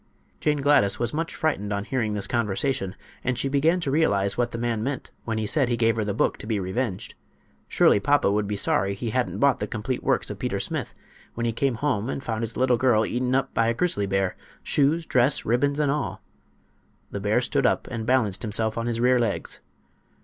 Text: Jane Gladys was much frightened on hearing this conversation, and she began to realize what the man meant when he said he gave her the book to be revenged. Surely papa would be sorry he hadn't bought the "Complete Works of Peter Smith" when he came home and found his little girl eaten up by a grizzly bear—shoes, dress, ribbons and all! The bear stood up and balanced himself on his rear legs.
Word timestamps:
Jane 0.39 0.61
Gladys 0.61 0.97
was 0.97 1.13
much 1.13 1.35
frightened 1.35 1.71
on 1.71 1.83
hearing 1.85 2.15
this 2.15 2.25
conversation, 2.25 2.95
and 3.23 3.37
she 3.37 3.47
began 3.47 3.79
to 3.81 3.91
realize 3.91 4.35
what 4.35 4.49
the 4.49 4.57
man 4.57 4.81
meant 4.81 5.11
when 5.25 5.37
he 5.37 5.45
said 5.45 5.69
he 5.69 5.77
gave 5.77 5.95
her 5.95 6.03
the 6.03 6.11
book 6.15 6.37
to 6.39 6.47
be 6.47 6.59
revenged. 6.59 7.13
Surely 7.67 7.99
papa 7.99 8.31
would 8.31 8.47
be 8.47 8.55
sorry 8.55 8.95
he 8.95 9.11
hadn't 9.11 9.37
bought 9.37 9.59
the 9.59 9.67
"Complete 9.67 10.03
Works 10.03 10.31
of 10.31 10.39
Peter 10.39 10.59
Smith" 10.59 10.95
when 11.35 11.45
he 11.45 11.51
came 11.53 11.75
home 11.75 12.09
and 12.09 12.23
found 12.23 12.41
his 12.41 12.57
little 12.57 12.77
girl 12.77 13.05
eaten 13.05 13.35
up 13.35 13.53
by 13.53 13.67
a 13.67 13.75
grizzly 13.75 14.07
bear—shoes, 14.07 15.05
dress, 15.05 15.45
ribbons 15.45 15.79
and 15.79 15.91
all! 15.91 16.23
The 17.11 17.19
bear 17.19 17.39
stood 17.39 17.67
up 17.67 17.85
and 17.91 18.03
balanced 18.07 18.41
himself 18.41 18.79
on 18.79 18.87
his 18.87 18.99
rear 18.99 19.19
legs. 19.19 19.59